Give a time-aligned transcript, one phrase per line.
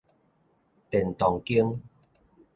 [0.89, 1.79] 電動間